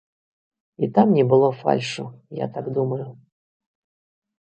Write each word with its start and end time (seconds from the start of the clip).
І 0.85 0.89
там 0.95 1.07
не 1.19 1.25
было 1.35 1.51
фальшу, 1.61 2.09
я 2.43 2.51
так 2.59 2.65
думаю. 2.79 3.07